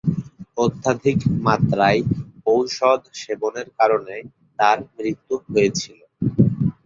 অত্যধিক 0.57 1.17
মাত্রায় 1.45 2.01
ঔষধ 2.47 3.01
সেবনের 3.21 3.67
কারণে 3.79 4.15
তার 4.59 4.77
মৃত্যু 4.95 5.35
হয়েছিল। 5.45 5.99